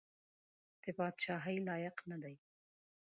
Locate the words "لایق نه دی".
1.67-2.35